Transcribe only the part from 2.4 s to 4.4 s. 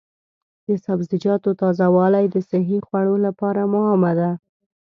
صحي خوړو لپاره مهمه ده.